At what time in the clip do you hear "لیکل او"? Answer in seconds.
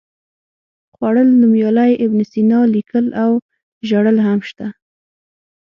2.75-3.31